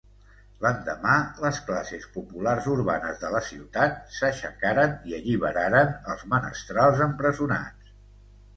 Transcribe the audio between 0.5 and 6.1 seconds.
L'endemà les classes populars urbanes de la ciutat s'aixecaren i alliberaren